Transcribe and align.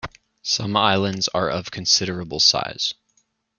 Some 0.41 0.75
islands 0.77 1.27
are 1.27 1.47
of 1.47 1.69
considerable 1.69 2.39
size. 2.39 2.95